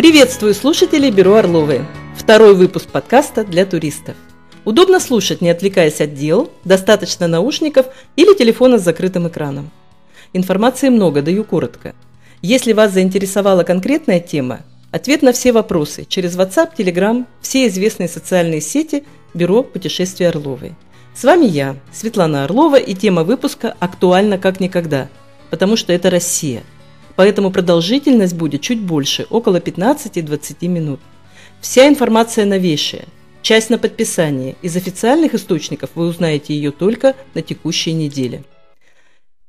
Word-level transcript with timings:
Приветствую 0.00 0.54
слушателей 0.54 1.10
Бюро 1.10 1.34
Орловой. 1.34 1.82
Второй 2.16 2.54
выпуск 2.54 2.88
подкаста 2.88 3.44
для 3.44 3.66
туристов. 3.66 4.16
Удобно 4.64 4.98
слушать, 4.98 5.42
не 5.42 5.50
отвлекаясь 5.50 6.00
от 6.00 6.14
дел, 6.14 6.50
достаточно 6.64 7.28
наушников 7.28 7.84
или 8.16 8.34
телефона 8.34 8.78
с 8.78 8.82
закрытым 8.82 9.28
экраном. 9.28 9.70
Информации 10.32 10.88
много, 10.88 11.20
даю 11.20 11.44
коротко. 11.44 11.94
Если 12.40 12.72
вас 12.72 12.94
заинтересовала 12.94 13.62
конкретная 13.62 14.20
тема, 14.20 14.60
ответ 14.90 15.20
на 15.20 15.34
все 15.34 15.52
вопросы 15.52 16.06
через 16.08 16.34
WhatsApp, 16.34 16.70
Telegram, 16.78 17.26
все 17.42 17.66
известные 17.66 18.08
социальные 18.08 18.62
сети 18.62 19.04
Бюро 19.34 19.62
путешествий 19.62 20.26
Орловой. 20.26 20.72
С 21.14 21.24
вами 21.24 21.44
я, 21.44 21.76
Светлана 21.92 22.44
Орлова, 22.44 22.76
и 22.76 22.94
тема 22.94 23.22
выпуска 23.22 23.76
актуальна 23.80 24.38
как 24.38 24.60
никогда, 24.60 25.10
потому 25.50 25.76
что 25.76 25.92
это 25.92 26.08
Россия– 26.08 26.62
поэтому 27.20 27.50
продолжительность 27.50 28.34
будет 28.34 28.62
чуть 28.62 28.80
больше, 28.80 29.26
около 29.28 29.58
15-20 29.58 30.68
минут. 30.68 31.00
Вся 31.60 31.86
информация 31.86 32.46
новейшая, 32.46 33.04
часть 33.42 33.68
на 33.68 33.76
подписании, 33.76 34.56
из 34.62 34.74
официальных 34.74 35.34
источников 35.34 35.90
вы 35.94 36.06
узнаете 36.06 36.54
ее 36.54 36.70
только 36.70 37.14
на 37.34 37.42
текущей 37.42 37.92
неделе. 37.92 38.42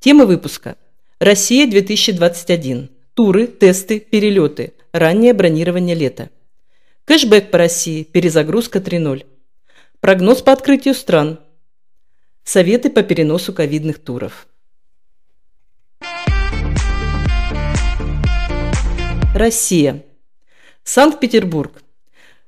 Тема 0.01 0.25
выпуска. 0.25 0.75
Россия 1.19 1.65
2021. 1.65 2.89
Туры, 3.13 3.47
тесты, 3.47 4.01
перелеты. 4.01 4.73
Раннее 4.91 5.31
бронирование 5.33 5.95
лета. 5.95 6.29
Кэшбэк 7.05 7.51
по 7.51 7.57
России. 7.57 8.03
Перезагрузка 8.03 8.79
3.0. 8.79 9.25
Прогноз 10.01 10.41
по 10.41 10.51
открытию 10.51 10.93
стран. 10.93 11.39
Советы 12.43 12.89
по 12.89 13.01
переносу 13.01 13.53
ковидных 13.53 13.99
туров. 13.99 14.45
Россия. 19.33 20.03
Санкт-Петербург. 20.83 21.81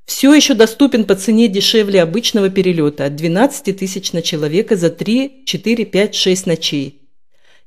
Все 0.03 0.33
еще 0.33 0.53
доступен 0.53 1.05
по 1.05 1.15
цене 1.15 1.47
дешевле 1.47 2.01
обычного 2.01 2.49
перелета 2.49 3.05
от 3.05 3.15
12 3.15 3.77
тысяч 3.77 4.11
на 4.11 4.21
человека 4.21 4.75
за 4.75 4.89
3, 4.89 5.43
4, 5.45 5.85
5, 5.85 6.15
6 6.15 6.45
ночей. 6.45 7.01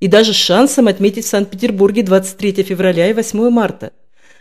И 0.00 0.08
даже 0.08 0.34
с 0.34 0.36
шансом 0.36 0.86
отметить 0.86 1.24
в 1.24 1.28
Санкт-Петербурге 1.28 2.02
23 2.02 2.62
февраля 2.62 3.08
и 3.08 3.14
8 3.14 3.48
марта. 3.48 3.92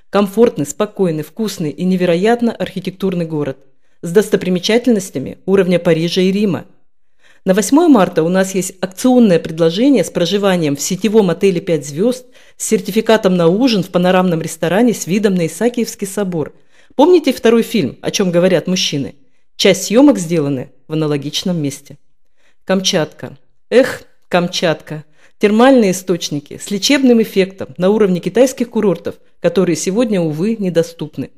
Комфортный, 0.10 0.66
спокойный, 0.66 1.24
вкусный 1.24 1.70
и 1.70 1.86
невероятно 1.86 2.52
архитектурный 2.52 3.26
город. 3.26 3.58
С 4.02 4.12
достопримечательностями 4.12 5.38
уровня 5.46 5.80
Парижа 5.80 6.20
и 6.20 6.34
Рима– 6.34 6.66
на 7.46 7.54
8 7.54 7.88
марта 7.88 8.24
у 8.24 8.30
нас 8.30 8.56
есть 8.56 8.74
акционное 8.82 9.38
предложение 9.38 10.04
с 10.04 10.10
проживанием 10.10 10.76
в 10.76 10.82
сетевом 10.82 11.30
отеле 11.30 11.62
5 11.62 11.86
звезд 11.86 12.26
с 12.58 12.68
сертификатом 12.68 13.38
на 13.38 13.48
ужин 13.48 13.84
в 13.84 13.90
панорамном 13.92 14.42
ресторане 14.42 14.96
с 14.96 15.06
видом 15.06 15.36
на 15.36 15.46
Исаакиевский 15.46 16.08
собор. 16.08 16.54
Помните 16.96 17.32
второй 17.32 17.62
фильм 17.62 18.00
«О 18.02 18.10
чем 18.10 18.32
говорят 18.32 18.66
мужчины»? 18.66 19.14
Часть 19.58 19.84
съемок 19.84 20.18
сделаны 20.18 20.72
в 20.88 20.94
аналогичном 20.94 21.62
месте. 21.62 22.00
Камчатка. 22.64 23.38
Эх, 23.70 24.04
Камчатка. 24.28 25.06
Термальные 25.38 25.92
источники 25.92 26.58
с 26.58 26.72
лечебным 26.72 27.22
эффектом 27.22 27.76
на 27.78 27.92
уровне 27.92 28.22
китайских 28.22 28.72
курортов, 28.72 29.16
которые 29.40 29.76
сегодня, 29.76 30.20
увы, 30.20 30.56
недоступны. 30.58 31.30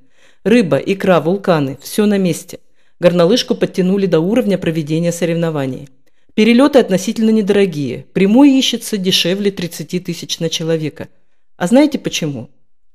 Рыба, 0.46 0.78
икра, 0.78 1.20
вулканы– 1.20 1.78
все 1.82 2.06
на 2.06 2.18
месте. 2.18 2.60
Горнолыжку 3.00 3.56
подтянули 3.56 4.06
до 4.06 4.20
уровня 4.20 4.58
проведения 4.58 5.12
соревнований. 5.12 5.90
Перелеты 6.38 6.78
относительно 6.78 7.32
недорогие. 7.32 8.06
Прямой 8.14 8.52
ищется 8.52 8.98
дешевле 8.98 9.50
30 9.50 10.04
тысяч 10.04 10.38
на 10.38 10.52
человека. 10.52 11.08
А 11.56 11.66
знаете 11.66 11.98
почему? 11.98 12.52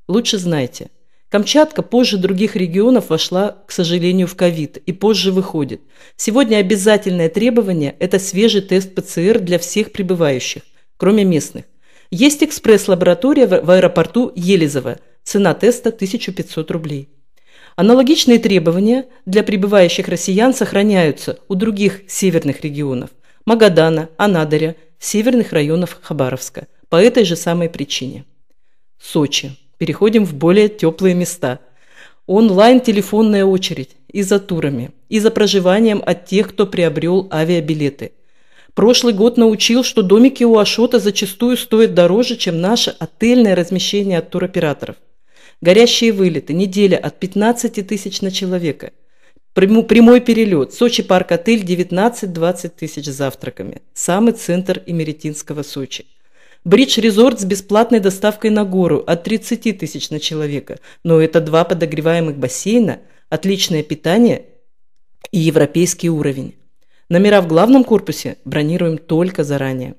Лучше 0.06 0.38
знайте. 0.38 0.90
Камчатка 1.28 1.82
позже 1.82 2.18
других 2.18 2.54
регионов 2.54 3.10
вошла, 3.10 3.56
к 3.66 3.72
сожалению, 3.72 4.28
в 4.28 4.36
ковид 4.36 4.76
и 4.76 4.92
позже 4.92 5.32
выходит. 5.32 5.80
Сегодня 6.14 6.58
обязательное 6.58 7.28
требование– 7.28 7.96
это 7.98 8.20
свежий 8.20 8.60
тест 8.60 8.94
ПЦР 8.94 9.40
для 9.40 9.58
всех 9.58 9.90
прибывающих, 9.90 10.62
кроме 10.96 11.24
местных. 11.24 11.64
Есть 12.12 12.44
экспресс-лаборатория 12.44 13.48
в 13.48 13.68
аэропорту 13.72 14.30
Елизово. 14.36 15.00
Цена 15.24 15.52
теста– 15.54 15.88
1500 15.90 16.70
рублей. 16.70 17.08
Аналогичные 17.74 18.38
требования 18.38 19.06
для 19.26 19.42
прибывающих 19.42 20.06
россиян 20.06 20.54
сохраняются 20.54 21.40
у 21.48 21.56
других 21.56 22.02
северных 22.06 22.60
регионов. 22.60 23.10
Магадана, 23.44 24.08
Анадыря, 24.18 24.76
северных 25.00 25.52
районов 25.52 25.98
Хабаровска. 26.00 26.68
По 26.88 27.02
этой 27.02 27.24
же 27.24 27.34
самой 27.34 27.68
причине. 27.68 28.24
Сочи. 29.00 29.56
Переходим 29.78 30.24
в 30.24 30.34
более 30.34 30.68
теплые 30.68 31.14
места. 31.14 31.58
Онлайн-телефонная 32.26 33.44
очередь 33.44 33.96
и 34.08 34.22
за 34.22 34.38
турами, 34.38 34.92
и 35.08 35.18
за 35.18 35.32
проживанием 35.32 36.02
от 36.06 36.26
тех, 36.26 36.50
кто 36.50 36.68
приобрел 36.68 37.28
авиабилеты. 37.32 38.12
Прошлый 38.74 39.12
год 39.12 39.36
научил, 39.36 39.82
что 39.82 40.02
домики 40.02 40.44
у 40.44 40.56
Ашота 40.56 41.00
зачастую 41.00 41.56
стоят 41.56 41.94
дороже, 41.94 42.36
чем 42.36 42.60
наше 42.60 42.94
отельное 43.00 43.56
размещение 43.56 44.18
от 44.18 44.30
туроператоров. 44.30 44.96
Горящие 45.60 46.12
вылеты, 46.12 46.52
неделя 46.52 46.96
от 46.96 47.18
15 47.18 47.86
тысяч 47.86 48.20
на 48.20 48.30
человека– 48.30 48.92
Прямой 49.54 50.20
перелет. 50.20 50.72
Сочи 50.72 51.02
парк-отель 51.02 51.62
19-20 51.62 52.70
тысяч 52.70 53.04
завтраками. 53.04 53.82
Самый 53.92 54.32
центр 54.32 54.82
Эмеретинского 54.86 55.62
Сочи. 55.62 56.06
Бридж-резорт 56.64 57.40
с 57.40 57.44
бесплатной 57.44 58.00
доставкой 58.00 58.50
на 58.50 58.64
гору 58.64 59.04
от 59.06 59.24
30 59.24 59.78
тысяч 59.78 60.08
на 60.08 60.20
человека. 60.20 60.78
Но 61.04 61.20
это 61.20 61.42
два 61.42 61.64
подогреваемых 61.64 62.38
бассейна, 62.38 63.00
отличное 63.28 63.82
питание 63.82 64.46
и 65.32 65.38
европейский 65.38 66.08
уровень. 66.08 66.54
Номера 67.10 67.42
в 67.42 67.46
главном 67.46 67.84
корпусе 67.84 68.38
бронируем 68.46 68.96
только 68.96 69.44
заранее. 69.44 69.96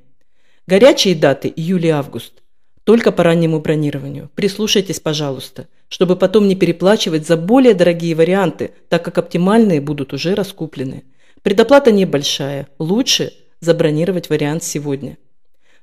Горячие 0.66 1.14
даты 1.14 1.54
июль 1.56 1.86
и 1.86 1.90
август. 1.90 2.43
Только 2.84 3.14
по 3.14 3.24
раннему 3.24 3.60
бронированию. 3.60 4.30
Прислушайтесь, 4.36 5.00
пожалуйста, 5.00 5.68
чтобы 5.88 6.18
потом 6.18 6.48
не 6.48 6.56
переплачивать 6.56 7.26
за 7.26 7.38
более 7.38 7.74
дорогие 7.74 8.14
варианты, 8.14 8.72
так 8.90 9.06
как 9.06 9.18
оптимальные 9.18 9.80
будут 9.80 10.12
уже 10.12 10.36
раскуплены. 10.36 11.04
Предоплата 11.44 11.92
небольшая. 11.92 12.68
Лучше 12.80 13.34
забронировать 13.62 14.30
вариант 14.30 14.64
сегодня. 14.64 15.18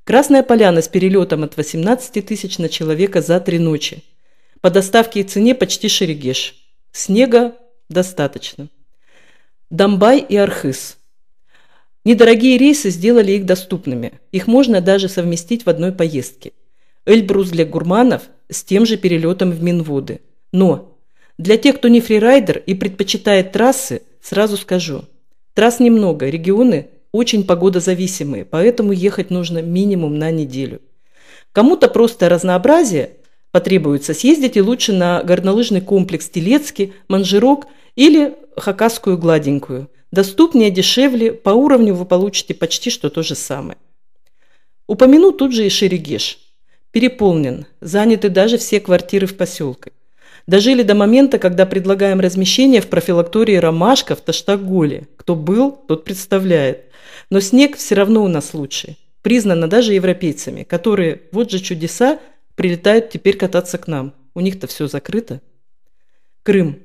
Красная 0.05 0.43
поляна 0.43 0.83
с 0.83 0.88
перелетом 0.88 1.43
от 1.43 1.56
18 1.56 2.27
тысяч 2.27 2.59
на 2.59 2.69
человека 2.69 3.22
за 3.22 3.41
три 3.41 3.59
ночи. 3.59 4.03
По 4.61 4.71
доставке 4.71 5.21
и 5.21 5.25
цене 5.25 5.55
почти 5.55 5.88
Шерегеш. 5.88 6.55
Снега 6.93 7.55
достаточно. 7.88 8.69
Домбай 9.71 10.19
и 10.19 10.37
Архыз. 10.37 10.99
Недорогие 12.05 12.59
рейсы 12.59 12.91
сделали 12.91 13.32
их 13.32 13.47
доступными. 13.47 14.21
Их 14.32 14.47
можно 14.47 14.81
даже 14.81 15.09
совместить 15.09 15.65
в 15.65 15.71
одной 15.71 15.93
поездке. 15.93 16.53
Эльбрус 17.10 17.50
для 17.50 17.65
гурманов 17.65 18.22
с 18.48 18.62
тем 18.62 18.87
же 18.87 18.97
перелетом 18.97 19.50
в 19.50 19.60
Минводы. 19.60 20.21
Но 20.53 20.97
для 21.38 21.56
тех, 21.56 21.78
кто 21.78 21.88
не 21.88 22.00
фрирайдер 22.00 22.62
и 22.65 22.75
предпочитает 22.75 23.50
трассы, 23.50 24.03
сразу 24.22 24.56
скажу. 24.56 25.06
Трасс 25.54 25.81
немного, 25.81 26.28
регионы 26.28 26.87
очень 27.10 27.44
погодозависимые, 27.44 28.44
поэтому 28.44 28.93
ехать 28.93 29.31
нужно 29.31 29.60
минимум 29.60 30.20
на 30.20 30.31
неделю. 30.31 30.82
Кому-то 31.50 31.88
просто 31.88 32.28
разнообразие 32.28 33.16
потребуется, 33.50 34.15
съездите 34.15 34.62
лучше 34.62 34.93
на 34.93 35.20
горнолыжный 35.25 35.81
комплекс 35.81 36.28
Телецкий, 36.28 36.93
Манжирок 37.09 37.66
или 37.97 38.37
Хакасскую 38.56 39.19
гладенькую. 39.19 39.91
Доступнее, 40.12 40.70
дешевле, 40.70 41.32
по 41.32 41.50
уровню 41.50 41.93
вы 41.94 42.04
получите 42.04 42.54
почти 42.54 42.88
что 42.88 43.11
то 43.11 43.25
же 43.25 43.35
самое. 43.35 43.79
Упомяну 44.87 45.32
тут 45.32 45.52
же 45.52 45.67
и 45.67 45.69
Шерегеш– 45.69 46.38
Переполнен, 46.92 47.66
заняты 47.81 48.31
даже 48.31 48.58
все 48.58 48.81
квартиры 48.81 49.26
в 49.26 49.37
поселке. 49.37 49.92
Дожили 50.46 50.82
до 50.82 50.94
момента, 50.94 51.38
когда 51.38 51.64
предлагаем 51.64 52.19
размещение 52.19 52.81
в 52.81 52.88
профилактории 52.88 53.54
«Ромашка» 53.54 54.16
в 54.16 54.20
Таштаголе. 54.20 55.06
Кто 55.16 55.37
был, 55.37 55.70
тот 55.70 56.04
представляет. 56.04 56.87
Но 57.31 57.38
снег 57.38 57.76
все 57.76 57.94
равно 57.94 58.25
у 58.25 58.28
нас 58.28 58.54
лучший. 58.54 58.98
Признано 59.22 59.69
даже 59.69 59.92
европейцами, 59.92 60.64
которые, 60.64 61.22
вот 61.31 61.50
же 61.50 61.60
чудеса, 61.60 62.19
прилетают 62.56 63.10
теперь 63.10 63.37
кататься 63.37 63.78
к 63.78 63.87
нам. 63.87 64.12
У 64.34 64.40
них-то 64.40 64.66
все 64.66 64.88
закрыто. 64.88 65.40
Крым. 66.42 66.81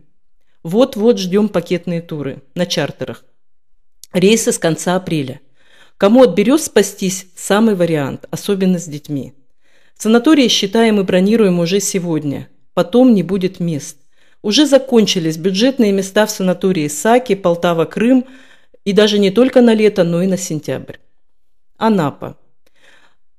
Вот-вот 0.61 1.17
ждем 1.17 1.49
пакетные 1.49 2.01
туры 2.01 2.43
на 2.53 2.65
чартерах. 2.65 3.23
Рейсы 4.13 4.51
с 4.51 4.59
конца 4.59 4.95
апреля. 4.95 5.39
Кому 5.97 6.23
от 6.23 6.35
берез 6.35 6.65
спастись– 6.65 7.27
самый 7.35 7.73
вариант, 7.75 8.25
особенно 8.29 8.77
с 8.77 8.85
детьми. 8.85 9.33
Санатории 9.97 10.47
считаем 10.50 11.00
и 11.00 11.03
бронируем 11.03 11.59
уже 11.59 11.80
сегодня. 11.80 12.50
Потом 12.74 13.13
не 13.13 13.24
будет 13.24 13.59
мест. 13.59 13.97
Уже 14.42 14.65
закончились 14.65 15.38
бюджетные 15.38 15.92
места 15.92 16.25
в 16.25 16.31
санатории 16.31 16.88
Саки, 16.88 17.33
Полтава, 17.36 17.86
Крым 17.86 18.25
и 18.83 18.94
даже 18.94 19.18
не 19.18 19.31
только 19.31 19.62
на 19.62 19.74
лето, 19.74 20.03
но 20.03 20.21
и 20.21 20.27
на 20.27 20.38
сентябрь. 20.38 20.97
Анапа. 21.77 22.38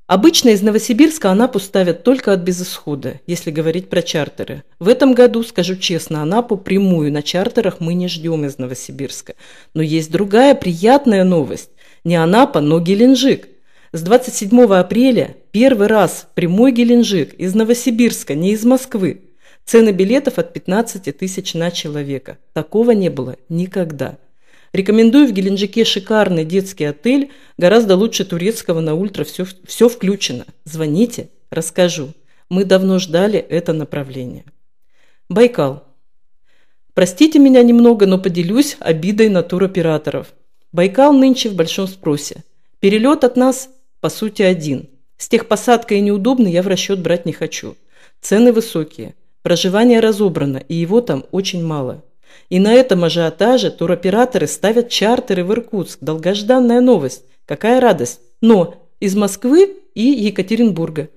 Обычно 0.07 0.51
из 0.51 0.63
Новосибирска 0.63 1.31
Анапу 1.31 1.59
ставят 1.59 2.05
только 2.05 2.33
от 2.33 2.41
безысхода, 2.41 3.21
если 3.27 3.51
говорить 3.51 3.91
про 3.91 4.03
чартеры. 4.03 4.63
В 4.79 4.89
этом 4.89 5.15
году, 5.15 5.43
скажу 5.43 5.77
честно, 5.77 6.23
Анапу 6.23 6.57
прямую 6.57 7.13
на 7.13 7.23
чартерах 7.23 7.81
мы 7.81 7.95
не 7.95 8.07
ждем 8.07 8.45
из 8.45 8.57
Новосибирска. 8.59 9.35
Но 9.75 9.83
есть 9.83 10.13
другая 10.13 10.55
приятная 10.55 11.25
новость. 11.25 11.71
Не 12.05 12.17
Анапа, 12.17 12.61
но 12.61 12.79
Геленджик. 12.79 13.49
С 13.97 14.03
27 14.03 14.75
апреля 14.75 15.39
первый 15.53 15.87
раз 15.87 16.29
прямой 16.35 16.71
Геленджик 16.73 17.33
из 17.33 17.55
Новосибирска, 17.55 18.35
не 18.35 18.53
из 18.53 18.63
Москвы. 18.63 19.23
Цены 19.65 19.89
билетов 19.89 20.39
от 20.39 20.53
15 20.53 21.17
тысяч 21.17 21.55
на 21.55 21.71
человека. 21.71 22.37
Такого 22.53 22.91
не 22.91 23.09
было 23.09 23.37
никогда. 23.49 24.19
Рекомендую 24.75 25.27
в 25.27 25.33
Геленджике 25.33 25.87
шикарный 25.87 26.45
детский 26.45 26.85
отель, 26.85 27.31
гораздо 27.57 27.97
лучше 27.97 28.27
турецкого 28.27 28.81
на 28.81 28.95
ультра, 28.95 29.25
все, 29.25 29.47
все 29.65 29.89
включено. 29.89 30.45
Звоните, 30.65 31.31
расскажу. 31.49 32.13
Мы 32.51 32.67
давно 32.67 32.99
ждали 32.99 33.39
это 33.39 33.73
направление. 33.73 34.45
Байкал. 35.31 35.85
Простите 36.93 37.39
меня 37.39 37.63
немного, 37.63 38.05
но 38.05 38.19
поделюсь 38.19 38.77
обидой 38.79 39.31
на 39.31 39.43
туроператоров. 39.43 40.35
Байкал 40.71 41.15
нынче 41.15 41.49
в 41.49 41.55
большом 41.55 41.87
спросе. 41.87 42.45
Перелет 42.79 43.25
от 43.25 43.39
нас, 43.39 43.71
по 44.07 44.11
сути, 44.11 44.43
один. 44.43 44.89
С 45.17 45.29
техпосадкой 45.29 46.01
неудобно, 46.01 46.47
я 46.47 46.63
в 46.63 46.69
расчет 46.69 47.01
брать 47.01 47.27
не 47.27 47.33
хочу. 47.33 47.75
Цены 48.21 48.53
высокие. 48.53 49.17
Проживание 49.43 49.99
разобрано, 49.99 50.59
и 50.59 50.77
его 50.77 51.01
там 51.01 51.25
очень 51.33 51.67
мало. 51.67 52.05
И 52.49 52.61
на 52.61 52.73
этом 52.73 53.03
ажиотаже 53.03 53.73
туроператоры 53.73 54.47
ставят 54.47 54.91
чартеры 54.91 55.43
в 55.43 55.51
Иркутск. 55.51 55.99
Долгожданная 56.03 56.81
новость. 56.81 57.25
Какая 57.47 57.81
радость. 57.81 58.21
Но 58.41 58.77
из 59.01 59.17
Москвы 59.17 59.75
и 59.97 60.03
Екатеринбурга. 60.03 61.09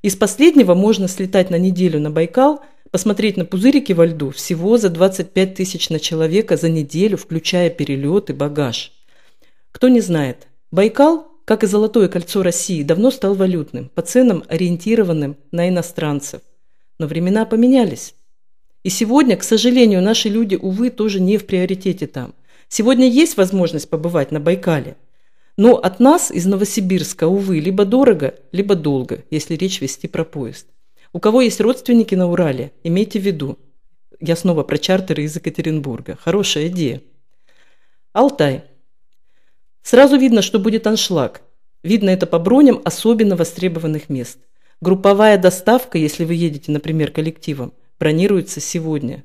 Из 0.00 0.16
последнего 0.16 0.72
можно 0.72 1.08
слетать 1.08 1.50
на 1.50 1.58
неделю 1.58 2.00
на 2.00 2.10
Байкал, 2.10 2.62
посмотреть 2.90 3.36
на 3.36 3.44
пузырики 3.44 3.92
во 3.92 4.06
льду 4.06 4.30
всего 4.30 4.78
за 4.78 4.88
25 4.88 5.56
тысяч 5.56 5.90
на 5.90 6.00
человека 6.00 6.56
за 6.56 6.70
неделю, 6.70 7.18
включая 7.18 7.68
перелет 7.68 8.30
и 8.30 8.32
багаж. 8.32 8.92
Кто 9.72 9.88
не 9.88 10.00
знает, 10.00 10.46
Байкал, 10.70 11.29
как 11.50 11.64
и 11.64 11.66
Золотое 11.66 12.06
кольцо 12.06 12.44
России, 12.44 12.84
давно 12.84 13.10
стал 13.10 13.34
валютным, 13.34 13.90
по 13.92 14.02
ценам 14.02 14.44
ориентированным 14.46 15.36
на 15.50 15.68
иностранцев. 15.68 16.42
Но 17.00 17.08
времена 17.08 17.44
поменялись. 17.44 18.14
И 18.84 18.88
сегодня, 18.88 19.36
к 19.36 19.42
сожалению, 19.42 20.00
наши 20.00 20.28
люди, 20.28 20.54
увы, 20.54 20.90
тоже 20.90 21.18
не 21.18 21.38
в 21.38 21.46
приоритете 21.46 22.06
там. 22.06 22.34
Сегодня 22.68 23.08
есть 23.08 23.36
возможность 23.36 23.90
побывать 23.90 24.30
на 24.30 24.38
Байкале. 24.38 24.96
Но 25.56 25.74
от 25.74 25.98
нас 25.98 26.30
из 26.30 26.46
Новосибирска, 26.46 27.26
увы, 27.26 27.58
либо 27.58 27.84
дорого, 27.84 28.36
либо 28.52 28.76
долго, 28.76 29.24
если 29.32 29.56
речь 29.56 29.80
вести 29.80 30.06
про 30.06 30.24
поезд. 30.24 30.68
У 31.12 31.18
кого 31.18 31.40
есть 31.40 31.60
родственники 31.60 32.14
на 32.14 32.30
Урале, 32.30 32.70
имейте 32.84 33.18
в 33.18 33.24
виду. 33.24 33.58
Я 34.20 34.36
снова 34.36 34.62
про 34.62 34.78
чартеры 34.78 35.24
из 35.24 35.34
Екатеринбурга. 35.34 36.16
Хорошая 36.22 36.68
идея. 36.68 37.02
Алтай. 38.12 38.69
Сразу 39.82 40.16
видно, 40.16 40.42
что 40.42 40.58
будет 40.58 40.86
аншлаг. 40.86 41.42
Видно 41.82 42.10
это 42.10 42.26
по 42.26 42.38
броням 42.38 42.80
особенно 42.84 43.36
востребованных 43.36 44.08
мест. 44.08 44.38
Групповая 44.80 45.38
доставка, 45.38 45.98
если 45.98 46.24
вы 46.24 46.34
едете, 46.34 46.72
например, 46.72 47.10
коллективом, 47.10 47.72
бронируется 47.98 48.60
сегодня. 48.60 49.24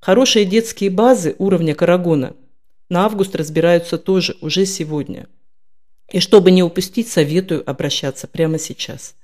Хорошие 0.00 0.44
детские 0.44 0.90
базы 0.90 1.34
уровня 1.38 1.74
Карагона 1.74 2.34
на 2.90 3.06
август 3.06 3.34
разбираются 3.34 3.98
тоже 3.98 4.36
уже 4.40 4.66
сегодня. 4.66 5.26
И 6.12 6.20
чтобы 6.20 6.50
не 6.50 6.62
упустить, 6.62 7.08
советую 7.08 7.68
обращаться 7.68 8.26
прямо 8.26 8.58
сейчас. 8.58 9.14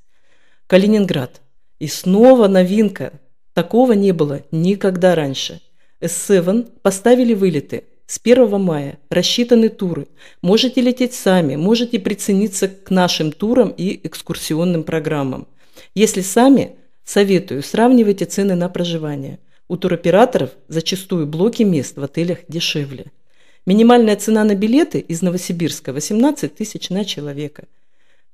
Калининград. 0.67 1.41
И 1.79 1.87
снова 1.87 2.49
новинка. 2.49 3.13
Такого 3.55 3.93
не 3.93 4.13
было 4.13 4.43
никогда 4.51 5.15
раньше. 5.15 5.61
S7 6.01 6.69
поставили 6.83 7.35
вылеты. 7.35 7.85
С 8.11 8.19
1 8.21 8.61
мая 8.61 8.99
рассчитаны 9.09 9.69
туры. 9.69 10.09
Можете 10.43 10.81
лететь 10.81 11.15
сами, 11.15 11.55
можете 11.55 12.01
прицениться 12.01 12.67
к 12.67 12.91
нашим 12.91 13.31
турам 13.31 13.73
и 13.77 14.01
экскурсионным 14.03 14.83
программам. 14.83 15.47
Если 15.95 16.23
сами, 16.23 16.75
Советую, 17.05 17.63
сравнивайте 17.63 18.25
цены 18.25 18.57
на 18.57 18.69
проживание. 18.69 19.39
У 19.69 19.77
туроператоров 19.77 20.51
зачастую 20.69 21.27
блоки 21.27 21.65
мест 21.65 21.97
в 21.97 22.03
отелях 22.03 22.39
дешевле. 22.49 23.07
Минимальная 23.67 24.17
цена 24.17 24.43
на 24.43 24.57
билеты 24.57 24.99
из 24.99 25.23
Новосибирска– 25.23 25.93
18 25.95 26.55
тысяч 26.55 26.91
на 26.91 27.05
человека. 27.05 27.65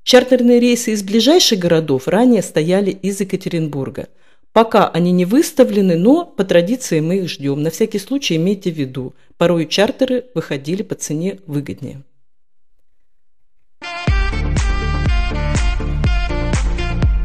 Чартерные 0.04 0.58
рейсы 0.58 0.92
из 0.92 1.02
ближайших 1.02 1.58
городов 1.58 2.08
ранее 2.08 2.42
стояли 2.42 2.90
из 2.90 3.20
Екатеринбурга. 3.20 4.08
Пока 4.56 4.88
они 4.88 5.12
не 5.12 5.26
выставлены, 5.26 5.96
но 5.96 6.24
по 6.24 6.42
традиции 6.42 7.00
мы 7.00 7.18
их 7.18 7.28
ждем. 7.28 7.62
На 7.62 7.68
всякий 7.68 7.98
случай 7.98 8.36
имейте 8.36 8.72
в 8.72 8.74
виду, 8.74 9.14
порой 9.36 9.66
чартеры 9.66 10.28
выходили 10.34 10.82
по 10.82 10.94
цене 10.94 11.40
выгоднее. 11.46 12.02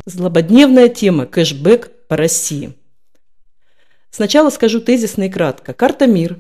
Злободневная 0.05 0.89
тема 0.89 1.25
«Кэшбэк 1.25 2.09
по 2.09 2.17
России». 2.17 2.73
Сначала 4.09 4.49
скажу 4.49 4.81
тезисно 4.81 5.23
и 5.23 5.29
кратко. 5.29 5.71
Карта 5.71 6.07
«Мир», 6.07 6.37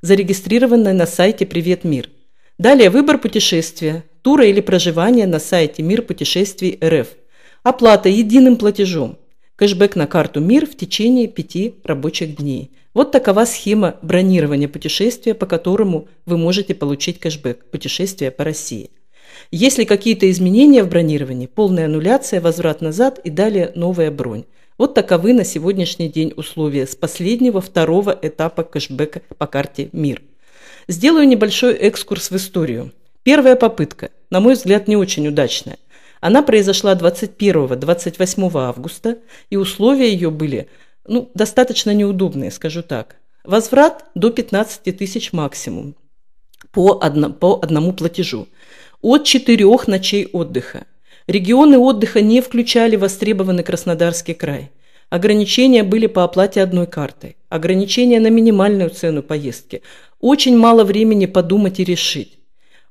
зарегистрированная 0.00 0.92
на 0.92 1.06
сайте 1.06 1.46
«Привет, 1.46 1.84
Мир». 1.84 2.10
Далее 2.58 2.90
выбор 2.90 3.18
путешествия, 3.18 4.02
тура 4.22 4.44
или 4.44 4.60
проживания 4.60 5.28
на 5.28 5.38
сайте 5.38 5.84
«Мир 5.84 6.02
путешествий 6.02 6.80
РФ». 6.82 7.10
Оплата 7.62 8.08
единым 8.08 8.56
платежом. 8.56 9.21
Кэшбэк 9.62 9.94
на 9.94 10.08
карту 10.08 10.40
«Мир» 10.40 10.66
в 10.66 10.76
течение 10.76 11.28
пяти 11.28 11.76
рабочих 11.84 12.34
дней. 12.34 12.72
Вот 12.94 13.12
такова 13.12 13.44
схема 13.44 13.94
бронирования 14.02 14.66
путешествия, 14.66 15.34
по 15.34 15.46
которому 15.46 16.08
вы 16.26 16.36
можете 16.36 16.74
получить 16.74 17.20
кэшбэк 17.20 17.70
«Путешествие 17.70 18.32
по 18.32 18.42
России». 18.42 18.90
Если 19.52 19.84
какие-то 19.84 20.28
изменения 20.32 20.82
в 20.82 20.88
бронировании, 20.88 21.46
полная 21.46 21.84
аннуляция, 21.84 22.40
возврат 22.40 22.80
назад 22.80 23.20
и 23.22 23.30
далее 23.30 23.70
новая 23.76 24.10
бронь. 24.10 24.46
Вот 24.78 24.94
таковы 24.94 25.32
на 25.32 25.44
сегодняшний 25.44 26.08
день 26.08 26.32
условия 26.34 26.84
с 26.84 26.96
последнего 26.96 27.60
второго 27.60 28.18
этапа 28.20 28.64
кэшбэка 28.64 29.22
по 29.38 29.46
карте 29.46 29.90
«Мир». 29.92 30.22
Сделаю 30.88 31.28
небольшой 31.28 31.74
экскурс 31.74 32.32
в 32.32 32.36
историю. 32.36 32.90
Первая 33.22 33.54
попытка, 33.54 34.10
на 34.28 34.40
мой 34.40 34.54
взгляд, 34.54 34.88
не 34.88 34.96
очень 34.96 35.28
удачная. 35.28 35.78
Она 36.22 36.42
произошла 36.42 36.94
21-28 36.94 38.50
августа, 38.54 39.18
и 39.50 39.56
условия 39.56 40.12
ее 40.12 40.30
были 40.30 40.68
ну, 41.04 41.28
достаточно 41.34 41.92
неудобные, 41.92 42.52
скажу 42.52 42.84
так. 42.84 43.16
Возврат 43.42 44.04
до 44.14 44.30
15 44.30 44.96
тысяч 44.96 45.32
максимум 45.32 45.96
по, 46.70 47.00
одно, 47.02 47.30
по 47.30 47.58
одному 47.60 47.92
платежу 47.92 48.46
от 49.00 49.24
четырех 49.24 49.88
ночей 49.88 50.28
отдыха. 50.32 50.84
Регионы 51.26 51.76
отдыха 51.76 52.20
не 52.20 52.40
включали 52.40 52.94
востребованный 52.94 53.64
Краснодарский 53.64 54.34
край. 54.34 54.70
Ограничения 55.10 55.82
были 55.82 56.06
по 56.06 56.22
оплате 56.22 56.62
одной 56.62 56.86
картой. 56.86 57.36
Ограничения 57.48 58.20
на 58.20 58.28
минимальную 58.28 58.90
цену 58.90 59.24
поездки. 59.24 59.82
Очень 60.20 60.56
мало 60.56 60.84
времени 60.84 61.26
подумать 61.26 61.80
и 61.80 61.84
решить. 61.84 62.38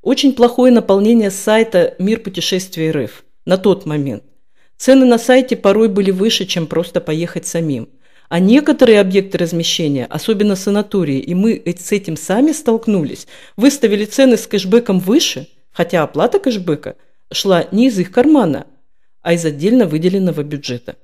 Очень 0.01 0.33
плохое 0.33 0.71
наполнение 0.71 1.31
сайта 1.31 1.95
«Мир 1.99 2.19
путешествий 2.19 2.91
РФ» 2.91 3.23
на 3.45 3.57
тот 3.57 3.85
момент. 3.85 4.23
Цены 4.77 5.05
на 5.05 5.17
сайте 5.17 5.55
порой 5.55 5.89
были 5.89 6.11
выше, 6.11 6.45
чем 6.45 6.67
просто 6.67 7.01
поехать 7.01 7.45
самим. 7.45 7.89
А 8.29 8.39
некоторые 8.39 8.99
объекты 8.99 9.37
размещения, 9.37 10.05
особенно 10.05 10.55
санатории, 10.55 11.19
и 11.19 11.35
мы 11.35 11.61
с 11.65 11.91
этим 11.91 12.17
сами 12.17 12.51
столкнулись, 12.51 13.27
выставили 13.57 14.05
цены 14.05 14.37
с 14.37 14.47
кэшбэком 14.47 14.99
выше– 14.99 15.47
хотя 15.71 16.03
оплата 16.03 16.39
кэшбэка 16.39 16.95
шла 17.31 17.67
не 17.71 17.87
из 17.87 17.97
их 17.97 18.11
кармана, 18.11 18.67
а 19.21 19.33
из 19.33 19.45
отдельно 19.45 19.85
выделенного 19.85 20.43
бюджета. 20.43 20.97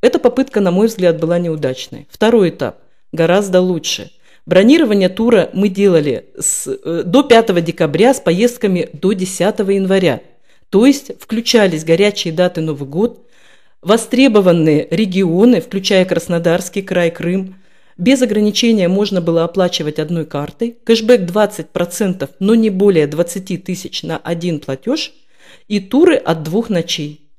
Эта 0.00 0.18
попытка, 0.18 0.60
на 0.60 0.70
мой 0.70 0.88
взгляд, 0.88 1.18
была 1.18 1.38
неудачной. 1.38 2.06
Второй 2.10 2.50
этап 2.50 2.78
гораздо 3.12 3.60
лучше. 3.60 4.10
Бронирование 4.46 5.08
тура 5.08 5.50
мы 5.52 5.68
делали 5.68 6.26
с, 6.38 6.68
э, 6.68 7.02
до 7.04 7.24
5 7.24 7.60
декабря 7.60 8.14
с 8.14 8.20
поездками 8.20 8.88
до 8.92 9.12
10 9.12 9.72
января. 9.72 10.20
То 10.70 10.86
есть 10.86 11.20
включались 11.20 11.84
горячие 11.84 12.32
даты 12.32 12.60
Новый 12.60 12.88
год, 12.88 13.26
востребованные 13.82 14.86
регионы, 14.90 15.60
включая 15.60 16.04
Краснодарский 16.04 16.82
край, 16.82 17.10
Крым, 17.10 17.56
без 17.98 18.22
ограничения 18.22 18.88
можно 18.88 19.20
было 19.20 19.42
оплачивать 19.42 19.98
одной 19.98 20.26
картой, 20.26 20.76
кэшбэк 20.84 21.22
20%, 21.22 22.30
но 22.38 22.54
не 22.54 22.70
более 22.70 23.08
20 23.08 23.64
тысяч 23.64 24.04
на 24.04 24.16
один 24.18 24.60
платеж 24.60 25.12
и 25.66 25.80
туры 25.80 26.14
от 26.14 26.44
двух 26.44 26.68
ночей. 26.68 27.30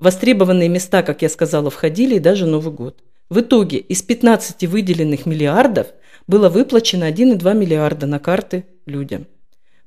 Востребованные 0.00 0.68
места, 0.68 1.02
как 1.02 1.22
я 1.22 1.28
сказала, 1.28 1.70
входили 1.70 2.16
и 2.16 2.20
даже 2.20 2.46
Новый 2.46 2.72
год. 2.72 2.98
В 3.28 3.40
итоге 3.40 3.78
из 3.78 4.02
15 4.02 4.64
выделенных 4.64 5.26
миллиардов 5.26 5.88
было 6.26 6.48
выплачено 6.48 7.10
1,2 7.10 7.54
миллиарда 7.54 8.06
на 8.06 8.18
карты 8.18 8.64
людям. 8.86 9.26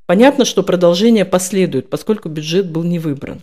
Понятно, 0.06 0.46
что 0.46 0.64
продолжение 0.64 1.26
последует, 1.26 1.90
поскольку 1.90 2.30
бюджет 2.30 2.70
был 2.70 2.84
не 2.84 3.00
выбран. 3.00 3.42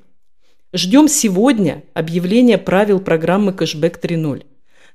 Ждем 0.73 1.09
сегодня 1.09 1.83
объявления 1.95 2.59
правил 2.59 3.01
программы 3.01 3.53
«Кэшбэк 3.53 3.99
3.0». 3.99 4.45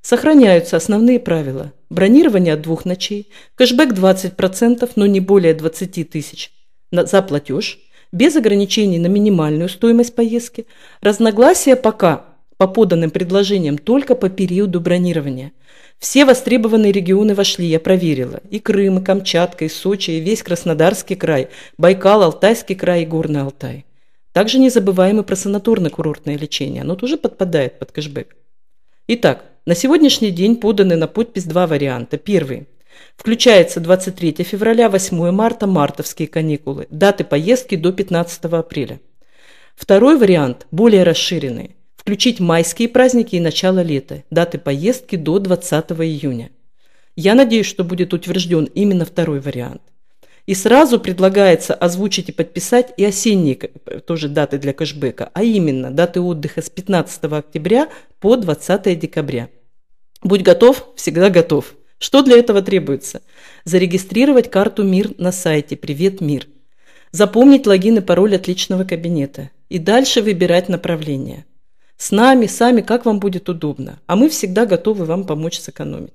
Сохраняются 0.02 0.78
основные 0.78 1.20
правила. 1.20 1.74
Бронирование 1.90 2.54
от 2.54 2.62
двух 2.62 2.86
ночей, 2.86 3.30
кэшбэк 3.56 3.92
20%, 3.92 4.90
но 4.96 5.06
не 5.08 5.20
более 5.20 5.54
20 5.54 6.10
тысяч 6.10 6.52
за 6.92 7.22
платеж, 7.22 7.80
без 8.12 8.36
ограничений 8.36 9.00
на 9.00 9.08
минимальную 9.08 9.68
стоимость 9.68 10.16
поездки. 10.16 10.68
Разногласия 11.02 11.75
пока 11.75 12.35
по 12.58 12.68
поданным 12.68 13.12
предложениям 13.12 13.78
только 13.78 14.16
по 14.16 14.30
периоду 14.30 14.80
бронирования. 14.80 15.52
Все 16.00 16.26
востребованные 16.26 16.92
регионы 16.92 17.36
вошли, 17.36 17.66
я 17.68 17.80
проверила. 17.80 18.42
И 18.50 18.60
Крым, 18.60 19.00
и 19.00 19.04
Камчатка, 19.04 19.66
и 19.66 19.70
Сочи, 19.70 20.12
и 20.12 20.20
весь 20.20 20.44
Краснодарский 20.44 21.16
край, 21.16 21.50
Байкал, 21.78 22.24
Алтайский 22.24 22.76
край 22.76 23.04
и 23.04 23.06
Горный 23.06 23.42
Алтай. 23.42 23.86
Также 24.34 24.60
не 24.60 24.70
забываем 24.70 25.20
и 25.20 25.24
про 25.24 25.36
санаторно-курортное 25.36 26.38
лечение. 26.38 26.82
Оно 26.82 26.96
тоже 26.96 27.18
подпадает 27.18 27.80
под 27.80 27.92
кэшбэк. 27.92 28.36
Итак, 29.08 29.46
на 29.66 29.76
сегодняшний 29.76 30.32
день 30.32 30.58
поданы 30.58 30.96
на 30.96 31.08
подпись 31.08 31.46
два 31.46 31.68
варианта. 31.68 32.18
Первый. 32.18 32.68
Включается 33.16 33.80
23 33.80 34.44
февраля, 34.44 34.90
8 34.90 35.32
марта, 35.32 35.68
мартовские 35.68 36.28
каникулы. 36.28 36.88
Даты 36.90 37.24
поездки 37.24 37.76
до 37.76 37.94
15 37.94 38.46
апреля. 38.46 39.00
Второй 39.76 40.18
вариант, 40.18 40.68
более 40.72 41.04
расширенный. 41.04 41.76
Включить 42.06 42.40
майские 42.40 42.88
праздники 42.88 43.36
и 43.36 43.40
начало 43.40 43.82
лета. 43.82 44.24
Даты 44.30 44.60
поездки 44.60 45.16
до 45.16 45.40
20 45.40 45.86
июня. 46.04 46.52
Я 47.16 47.34
надеюсь, 47.34 47.66
что 47.66 47.84
будет 47.84 48.14
утвержден 48.14 48.66
именно 48.66 49.06
второй 49.06 49.40
вариант. 49.40 49.82
И 50.46 50.54
сразу 50.54 51.00
предлагается 51.00 51.74
озвучить 51.74 52.30
и 52.30 52.32
подписать 52.32 52.94
и 52.96 53.04
осенние 53.04 53.56
тоже 54.06 54.30
даты 54.30 54.60
для 54.60 54.72
кэшбэка, 54.74 55.32
а 55.34 55.42
именно 55.42 55.90
даты 55.90 56.22
отдыха 56.22 56.62
с 56.62 56.70
15 56.70 57.24
октября 57.24 57.90
по 58.20 58.36
20 58.36 59.00
декабря. 59.00 59.50
Будь 60.22 60.44
готов, 60.44 60.88
всегда 60.96 61.32
готов. 61.32 61.74
Что 61.98 62.22
для 62.22 62.38
этого 62.38 62.62
требуется? 62.62 63.24
Зарегистрировать 63.64 64.52
карту 64.52 64.84
МИР 64.84 65.16
на 65.18 65.32
сайте 65.32 65.76
«Привет, 65.76 66.22
МИР». 66.22 66.50
Запомнить 67.10 67.66
логин 67.66 67.98
и 67.98 68.02
пароль 68.02 68.36
от 68.36 68.48
личного 68.48 68.84
кабинета. 68.84 69.50
И 69.70 69.80
дальше 69.80 70.22
выбирать 70.22 70.70
направление. 70.70 71.46
С 71.98 72.12
нами, 72.12 72.46
сами, 72.46 72.82
как 72.82 73.06
вам 73.06 73.20
будет 73.20 73.48
удобно. 73.50 74.00
А 74.06 74.16
мы 74.16 74.30
всегда 74.30 74.66
готовы 74.66 75.06
вам 75.06 75.25
помочь 75.25 75.60
сэкономить. 75.60 76.14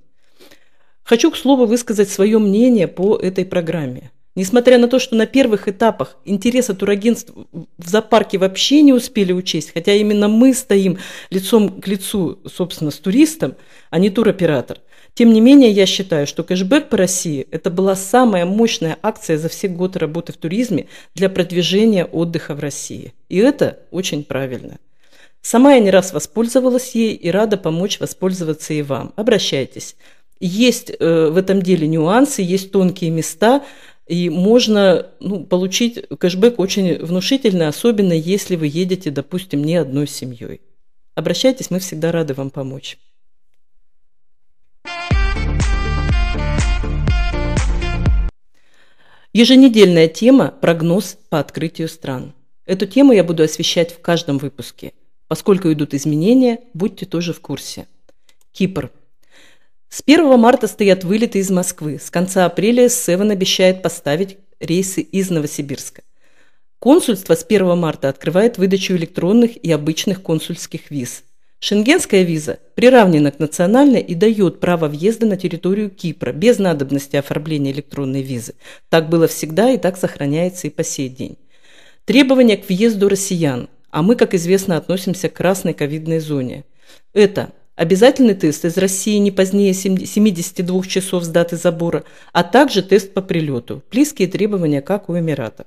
Хочу, 1.03 1.31
к 1.31 1.37
слову, 1.37 1.67
высказать 1.67 2.11
свое 2.11 2.39
мнение 2.39 2.87
по 2.87 3.17
этой 3.17 3.45
программе. 3.45 4.11
Несмотря 4.37 4.79
на 4.79 4.87
то, 4.87 4.99
что 5.01 5.17
на 5.17 5.27
первых 5.27 5.67
этапах 5.67 6.17
интересы 6.25 6.73
турагентств 6.75 7.33
в 7.35 7.89
зоопарке 7.89 8.39
вообще 8.39 8.81
не 8.81 8.93
успели 8.93 9.33
учесть, 9.33 9.73
хотя 9.75 9.93
именно 9.93 10.29
мы 10.29 10.55
стоим 10.55 10.99
лицом 11.31 11.81
к 11.81 11.89
лицу, 11.89 12.39
собственно, 12.47 12.93
с 12.93 12.99
туристом, 12.99 13.57
а 13.91 13.99
не 13.99 14.09
туроператор. 14.09 14.79
Тем 15.15 15.33
не 15.33 15.41
менее, 15.41 15.73
я 15.73 15.85
считаю, 15.87 16.29
что 16.29 16.45
кэшбэк 16.45 16.89
по 16.89 16.97
России– 16.97 17.49
это 17.51 17.71
была 17.71 17.97
самая 17.97 18.47
мощная 18.47 18.97
акция 19.03 19.37
за 19.37 19.49
все 19.49 19.67
годы 19.67 19.99
работы 19.99 20.33
в 20.33 20.37
туризме 20.37 20.87
для 21.17 21.29
продвижения 21.29 22.05
отдыха 22.05 22.55
в 22.55 22.61
России. 22.61 23.13
И 23.29 23.39
это 23.39 23.81
очень 23.91 24.23
правильно. 24.23 24.79
Сама 25.43 25.75
я 25.75 25.81
не 25.81 25.91
раз 25.91 26.13
воспользовалась 26.13 26.95
ей 26.95 27.15
и 27.15 27.31
рада 27.31 27.57
помочь 27.57 27.99
воспользоваться 28.01 28.75
и 28.75 28.83
вам. 28.83 29.13
Обращайтесь. 29.17 29.97
Есть 30.39 30.91
э, 30.91 31.29
в 31.31 31.37
этом 31.37 31.63
деле 31.63 31.87
нюансы, 31.87 32.43
есть 32.43 32.73
тонкие 32.73 33.11
места– 33.11 33.65
и 34.11 34.29
можно 34.29 35.07
ну, 35.21 35.45
получить 35.45 36.05
кэшбэк 36.19 36.59
очень 36.59 36.99
внушительный, 36.99 37.69
особенно 37.69 38.13
если 38.13 38.57
вы 38.57 38.67
едете, 38.67 39.13
допустим, 39.13 39.63
не 39.63 39.77
одной 39.77 40.09
семьей. 40.09 40.63
Обращайтесь, 41.15 41.71
мы 41.71 41.79
всегда 41.79 42.11
рады 42.11 42.35
вам 42.35 42.51
помочь. 42.51 42.99
Еженедельная 49.33 50.09
тема– 50.09 50.53
прогноз 50.61 51.17
по 51.29 51.39
открытию 51.39 51.89
стран. 51.89 52.33
Эту 52.67 52.87
тему 52.87 53.13
я 53.13 53.23
буду 53.23 53.45
освещать 53.45 53.93
в 53.93 54.01
каждом 54.01 54.39
выпуске. 54.39 54.93
Поскольку 55.31 55.73
идут 55.73 55.95
изменения, 55.95 56.59
будьте 56.75 57.07
тоже 57.07 57.33
в 57.33 57.41
курсе. 57.41 57.87
Кипр– 58.51 58.91
с 59.89 60.03
1 60.05 60.37
марта 60.37 60.67
стоят 60.67 61.05
вылеты 61.05 61.39
из 61.39 61.51
Москвы. 61.51 62.01
С 62.03 62.11
конца 62.11 62.47
апреля 62.47 62.89
Севен 62.89 63.31
обещает 63.31 63.81
поставить 63.81 64.39
рейсы 64.59 65.03
из 65.03 65.31
Новосибирска. 65.31 66.03
Консульство 66.81 67.37
с 67.37 67.45
1 67.49 67.79
марта 67.79 68.09
открывает 68.09 68.59
выдачу 68.59 68.97
электронных 68.97 69.57
и 69.57 69.71
обычных 69.71 70.21
консульских 70.21 70.91
виз. 70.91 71.23
Шенгенская 71.61 72.25
виза 72.25 72.59
приравнена 72.75 73.31
к 73.31 73.39
национальной 73.39 74.01
и 74.01 74.17
дает 74.17 74.59
право 74.59 74.89
въезда 74.89 75.27
на 75.27 75.37
территорию 75.37 75.91
Кипра 75.91 76.33
без 76.33 76.59
надобности 76.59 77.15
оформления 77.15 77.71
электронной 77.71 78.23
визы. 78.23 78.55
Так 78.89 79.09
было 79.09 79.29
всегда 79.29 79.71
и 79.71 79.79
так 79.79 79.97
сохраняется 79.97 80.67
и 80.67 80.71
по 80.71 80.83
сей 80.83 81.09
день. 81.09 81.39
Требования 82.05 82.57
к 82.57 82.69
въезду 82.69 83.09
россиян, 83.09 83.69
а 83.91 84.03
мы, 84.03 84.17
как 84.17 84.35
известно, 84.35 84.77
относимся 84.77 85.29
к 85.29 85.35
красной 85.35 85.75
ковидной 85.75 86.21
зоне. 86.21 86.65
Это 87.13 87.51
Обязательный 87.81 88.35
тест 88.35 88.67
из 88.67 88.77
России 88.77 89.17
не 89.17 89.31
позднее 89.31 89.73
72 89.73 90.83
часов 90.83 91.25
с 91.25 91.29
даты 91.29 91.57
забора, 91.57 92.05
а 92.35 92.45
также 92.45 92.83
тест 92.83 93.15
по 93.15 93.23
прилету. 93.23 93.83
Близкие 93.91 94.29
требования, 94.29 94.83
как 94.83 95.09
у 95.09 95.19
Эмиратов. 95.19 95.65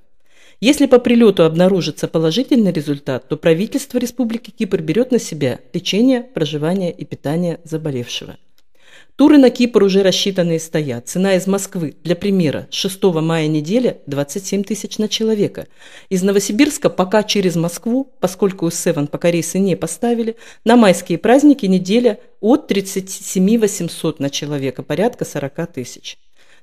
Если 0.62 0.86
по 0.86 1.00
прилету 1.00 1.44
обнаружится 1.44 2.08
положительный 2.08 2.72
результат, 2.72 3.28
то 3.28 3.36
правительство 3.36 3.98
Республики 3.98 4.52
Кипр 4.52 4.80
берет 4.84 5.12
на 5.12 5.18
себя 5.18 5.60
лечение, 5.74 6.22
проживание 6.22 6.92
и 6.92 7.04
питание 7.04 7.60
заболевшего. 7.64 8.38
Туры 9.16 9.38
на 9.38 9.52
Кипр 9.52 9.84
уже 9.84 10.02
рассчитаны 10.02 10.56
и 10.56 10.60
стоят. 10.60 11.08
Цена 11.08 11.36
из 11.36 11.46
Москвы, 11.46 11.94
для 12.04 12.16
примера, 12.16 12.68
с 12.72 12.76
6 12.76 13.04
мая 13.22 13.48
неделя 13.48 14.00
27 14.08 14.64
тысяч 14.64 14.98
на 14.98 15.08
человека. 15.08 15.68
Из 16.10 16.24
Новосибирска 16.24 16.90
пока 16.90 17.22
через 17.22 17.56
Москву, 17.56 18.12
поскольку 18.20 18.66
у 18.66 18.72
Севен 18.72 19.06
пока 19.06 19.30
рейсы 19.30 19.60
не 19.60 19.76
поставили, 19.76 20.36
на 20.66 20.78
майские 20.78 21.20
праздники 21.20 21.68
неделя 21.68 22.20
от 22.40 22.66
37 22.66 23.60
800 23.60 24.20
на 24.20 24.32
человека, 24.32 24.82
порядка 24.82 25.26
40 25.26 25.72
тысяч. 25.72 26.18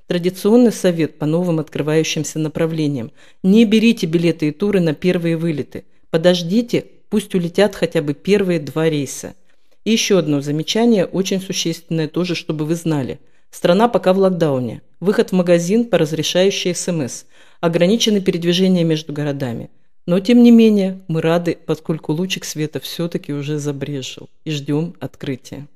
Традиционный 0.09 0.73
совет 0.73 1.21
по 1.21 1.27
новым 1.27 1.61
открывающимся 1.61 2.41
направлениям. 2.41 3.13
Не 3.45 3.65
берите 3.65 4.09
билеты 4.09 4.49
и 4.49 4.51
туры 4.51 4.81
на 4.81 4.93
первые 4.93 5.37
вылеты. 5.37 5.85
Подождите, 6.11 6.85
пусть 7.11 7.33
улетят 7.37 7.77
хотя 7.77 8.03
бы 8.03 8.13
первые 8.15 8.59
два 8.59 8.91
рейса. 8.91 9.35
И 9.85 9.91
еще 9.91 10.19
одно 10.19 10.41
замечание, 10.41 11.07
очень 11.07 11.41
существенное 11.41 12.09
тоже, 12.09 12.35
чтобы 12.35 12.65
вы 12.67 12.75
знали. 12.75 13.21
Страна 13.51 13.89
пока 13.89 14.13
в 14.13 14.19
локдауне. 14.19 14.83
Выход 15.01 15.31
в 15.31 15.35
магазин 15.35 15.87
по 15.87 15.99
разрешающей 15.99 16.75
СМС. 16.75 17.25
Ограничены 17.61 18.21
передвижения 18.21 18.85
между 18.85 19.13
городами. 19.13 19.71
Но, 20.07 20.21
тем 20.21 20.43
не 20.43 20.51
менее, 20.51 21.01
мы 21.09 21.21
рады, 21.21 21.59
поскольку 21.67 22.13
лучик 22.13 22.45
света 22.45 22.81
все-таки 22.81 23.33
уже 23.33 23.59
забрежил. 23.59 24.29
И 24.45 24.51
ждем 24.51 24.95
открытия. 25.01 25.67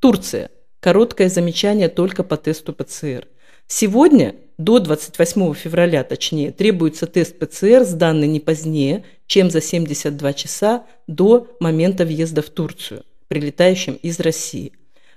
Турция. 0.00 0.50
Короткое 0.82 1.28
замечание 1.28 1.88
только 1.88 2.24
по 2.24 2.36
тесту 2.36 2.72
ПЦР. 2.72 3.28
Сегодня, 3.68 4.34
до 4.58 4.80
28 4.80 5.54
февраля 5.54 6.02
точнее, 6.02 6.50
требуется 6.50 7.06
тест 7.06 7.38
ПЦР, 7.38 7.84
сданный 7.84 8.26
не 8.26 8.40
позднее, 8.40 9.04
чем 9.28 9.48
за 9.48 9.60
72 9.60 10.32
часа 10.32 10.84
до 11.06 11.46
момента 11.60 12.04
въезда 12.04 12.42
в 12.42 12.50
Турцию, 12.50 13.04
прилетающим 13.28 13.94
из 13.94 14.18
России. 14.18 14.72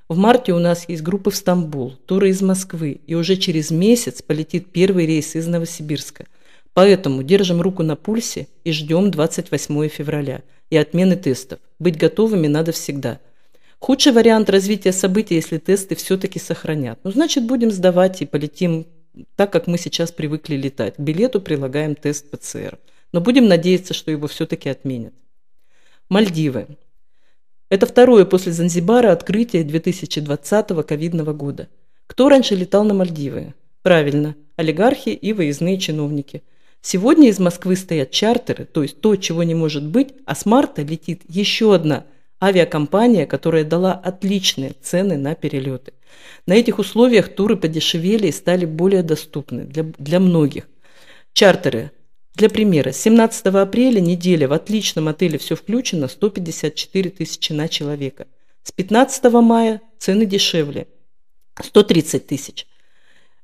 В 0.08 0.16
марте 0.18 0.54
у 0.54 0.60
нас 0.60 0.88
есть 0.88 1.02
группы 1.02 1.32
в 1.32 1.36
Стамбул, 1.36 1.94
туры 2.06 2.30
из 2.30 2.44
Москвы, 2.44 3.02
и 3.08 3.16
уже 3.16 3.36
через 3.36 3.72
месяц 3.72 4.22
полетит 4.22 4.72
первый 4.72 5.08
рейс 5.08 5.36
из 5.36 5.48
Новосибирска. 5.48 6.28
Поэтому 6.76 7.24
держим 7.24 7.60
руку 7.60 7.82
на 7.82 7.96
пульсе 7.96 8.50
и 8.64 8.72
ждем 8.72 9.10
28 9.10 9.90
февраля 9.90 10.44
и 10.70 10.78
отмены 10.78 11.16
тестов. 11.16 11.58
Быть 11.80 11.98
готовыми 11.98 12.46
надо 12.46 12.72
всегда. 12.72 13.20
Худший 13.86 14.14
вариант 14.14 14.50
развития 14.50 14.92
событий, 14.92 15.36
если 15.36 15.60
тесты 15.60 15.94
все-таки 15.94 16.40
сохранят. 16.40 16.98
Ну, 17.04 17.12
значит, 17.12 17.46
будем 17.46 17.70
сдавать 17.70 18.20
и 18.20 18.26
полетим 18.26 18.88
так, 19.36 19.54
как 19.54 19.68
мы 19.68 19.78
сейчас 19.78 20.12
привыкли 20.12 20.56
летать. 20.56 20.96
К 20.96 21.00
билету 21.00 21.40
прилагаем 21.40 21.94
тест 21.94 22.32
ПЦР. 22.32 22.80
Но 23.12 23.22
будем 23.22 23.48
надеяться, 23.48 23.94
что 23.94 24.10
его 24.10 24.26
все-таки 24.26 24.70
отменят. 24.70 25.14
Мальдивы. 26.10 26.66
Это 27.70 27.86
второе 27.86 28.26
после 28.26 28.54
Занзибара 28.54 29.12
открытие 29.12 29.64
2020 29.64 30.68
ковидного 30.84 31.34
года. 31.34 31.68
Кто 32.08 32.28
раньше 32.28 32.56
летал 32.56 32.86
на 32.86 32.96
Мальдивы? 32.96 33.54
Правильно, 33.84 34.36
олигархи 34.56 35.10
и 35.10 35.32
выездные 35.32 35.78
чиновники. 35.78 36.42
Сегодня 36.82 37.30
из 37.30 37.38
Москвы 37.38 37.76
стоят 37.76 38.10
чартеры, 38.10 38.66
то 38.66 38.82
есть 38.82 39.00
то, 39.00 39.16
чего 39.16 39.44
не 39.44 39.54
может 39.54 39.86
быть, 39.86 40.16
а 40.26 40.34
с 40.34 40.48
марта 40.48 40.82
летит 40.82 41.22
еще 41.28 41.76
одна 41.76 42.06
авиакомпания, 42.42 43.26
которая 43.26 43.64
дала 43.64 43.94
отличные 43.94 44.74
цены 44.82 45.18
на 45.18 45.36
перелеты. 45.36 45.94
На 46.46 46.54
этих 46.54 46.80
условиях 46.80 47.34
туры 47.34 47.58
подешевели 47.58 48.28
и 48.28 48.32
стали 48.32 48.66
более 48.66 49.04
доступны 49.04 49.64
для, 49.64 49.84
для 49.98 50.20
многих. 50.20 50.68
Чартеры 51.34 51.92
Для 52.36 52.50
примера, 52.50 52.92
с 52.92 52.98
17 52.98 53.46
апреля 53.48 54.00
неделя 54.00 54.48
в 54.48 54.54
отличном 54.54 55.08
отеле 55.08 55.38
«Все 55.38 55.56
включено» 55.56 56.08
154 56.08 57.10
тысячи 57.10 57.54
на 57.54 57.68
человека. 57.68 58.28
С 58.64 58.72
15 58.72 59.24
мая 59.34 59.82
цены 59.98 60.26
дешевле– 60.26 60.88
130 61.62 62.28
тысяч. 62.28 62.68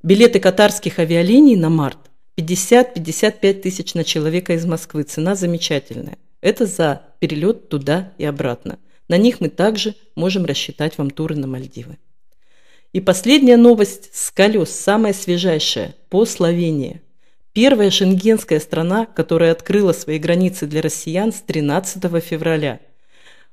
Билеты 0.02 0.40
катарских 0.40 0.98
авиалиний 0.98 1.56
на 1.56 1.70
март 1.70 1.98
50-55 2.36 3.60
тысяч 3.60 3.94
на 3.94 4.04
человека 4.04 4.54
из 4.54 4.64
Москвы. 4.64 5.04
Цена 5.04 5.34
замечательная. 5.34 6.18
Это 6.42 6.66
за 6.66 7.02
перелет 7.20 7.70
туда 7.70 8.12
и 8.18 8.24
обратно. 8.24 8.78
На 9.08 9.16
них 9.16 9.40
мы 9.40 9.48
также 9.48 9.94
можем 10.16 10.44
рассчитать 10.44 10.98
вам 10.98 11.10
туры 11.10 11.36
на 11.36 11.46
Мальдивы. 11.46 11.98
И 12.92 13.00
последняя 13.00 13.56
новость 13.56 14.10
с 14.12 14.30
колес, 14.30 14.70
самая 14.70 15.14
свежайшая, 15.14 15.94
по 16.10 16.26
Словении. 16.26 17.00
Первая 17.52 17.90
шенгенская 17.90 18.60
страна, 18.60 19.06
которая 19.06 19.52
открыла 19.52 19.92
свои 19.92 20.18
границы 20.18 20.66
для 20.66 20.82
россиян 20.82 21.32
с 21.32 21.40
13 21.40 22.02
февраля. 22.22 22.80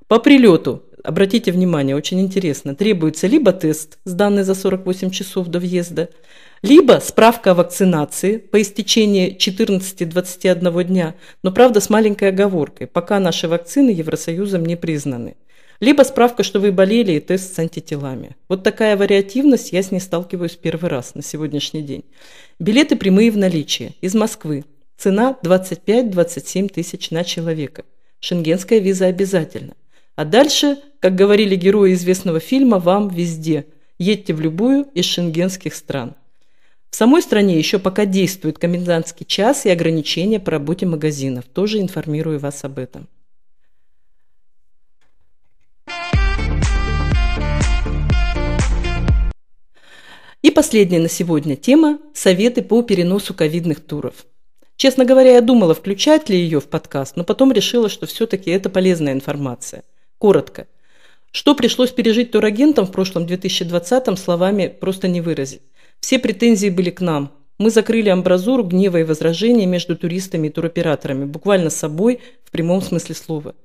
По 0.08 0.20
прилету, 0.20 0.84
обратите 1.04 1.52
внимание, 1.52 1.96
очень 1.96 2.20
интересно, 2.20 2.76
требуется 2.76 3.28
либо 3.28 3.54
тест, 3.54 4.00
сданный 4.06 4.44
за 4.44 4.56
48 4.56 5.12
часов 5.12 5.48
до 5.48 5.60
въезда, 5.60 6.10
либо 6.62 7.00
справка 7.02 7.52
о 7.52 7.54
вакцинации 7.56 8.38
по 8.38 8.62
истечении 8.62 9.36
14-21 9.38 10.84
дня, 10.84 11.16
но 11.42 11.52
правда 11.52 11.80
с 11.80 11.90
маленькой 11.90 12.30
оговоркой, 12.30 12.88
пока 12.88 13.20
наши 13.20 13.48
вакцины 13.48 13.92
Евросоюзом 13.92 14.66
не 14.66 14.76
признаны. 14.76 15.36
Либо 15.80 16.04
справка, 16.04 16.44
что 16.44 16.60
вы 16.60 16.74
болели 16.74 17.14
и 17.14 17.20
тест 17.22 17.56
с 17.56 17.60
антителами. 17.60 18.36
Вот 18.50 18.64
такая 18.64 18.98
вариативность, 18.98 19.72
я 19.72 19.82
с 19.82 19.92
ней 19.92 20.02
сталкиваюсь 20.02 20.58
первый 20.58 20.90
раз 20.90 21.16
на 21.16 21.24
сегодняшний 21.24 21.82
день. 21.82 22.04
Билеты 22.60 22.98
прямые 22.98 23.32
в 23.32 23.38
наличии. 23.38 23.96
Из 24.02 24.14
Москвы. 24.14 24.66
Цена 24.98 25.38
25-27 25.42 26.68
тысяч 26.68 27.12
на 27.12 27.24
человека. 27.24 27.86
Шенгенская 28.20 28.80
виза 28.80 29.06
обязательно. 29.06 29.76
А 30.18 30.26
дальше, 30.26 30.80
как 31.00 31.16
говорили 31.16 31.56
герои 31.56 31.94
известного 31.94 32.42
фильма, 32.42 32.80
вам 32.80 33.08
везде. 33.08 33.66
Едьте 33.98 34.34
в 34.34 34.42
любую 34.42 34.84
из 34.94 35.06
шенгенских 35.06 35.74
стран. 35.74 36.16
В 36.90 36.96
самой 36.96 37.22
стране 37.22 37.58
еще 37.58 37.80
пока 37.80 38.06
действует 38.06 38.58
комендантский 38.58 39.26
час 39.26 39.66
и 39.66 39.70
ограничения 39.70 40.40
по 40.40 40.52
работе 40.52 40.86
магазинов. 40.86 41.46
Тоже 41.46 41.80
информирую 41.80 42.40
вас 42.40 42.64
об 42.64 42.80
этом. 42.80 43.08
И 50.42 50.52
последняя 50.52 51.00
на 51.00 51.10
сегодня 51.10 51.56
тема– 51.56 52.00
советы 52.14 52.64
по 52.64 52.82
переносу 52.82 53.34
ковидных 53.34 53.82
туров. 53.82 54.26
Честно 54.78 55.04
говоря, 55.04 55.34
я 55.34 55.42
думала, 55.42 55.76
включать 55.76 56.30
ли 56.30 56.38
ее 56.38 56.62
в 56.62 56.70
подкаст, 56.70 57.18
но 57.18 57.26
потом 57.26 57.52
решила, 57.52 57.90
что 57.90 58.08
все-таки 58.08 58.50
это 58.50 58.70
полезная 58.70 59.12
информация. 59.12 59.84
Коротко. 60.18 60.68
Что 61.32 61.54
пришлось 61.54 61.92
пережить 61.92 62.32
турагентам 62.32 62.88
в 62.88 62.92
прошлом 62.92 63.26
2020-м, 63.26 64.16
словами 64.16 64.68
просто 64.68 65.08
не 65.10 65.20
выразить. 65.20 65.62
Все 66.00 66.20
претензии 66.20 66.70
были 66.70 66.90
к 66.90 67.02
нам. 67.02 67.32
Мы 67.58 67.72
закрыли 67.72 68.10
амбразуру 68.10 68.64
гнева 68.64 68.98
и 68.98 69.04
возражений 69.04 69.66
между 69.66 69.98
туристами 69.98 70.48
и 70.48 70.50
туроператорами, 70.50 71.26
буквально 71.26 71.70
собой 71.70 72.22
в 72.46 72.52
прямом 72.52 72.82
смысле 72.82 73.16
слова. 73.16 73.56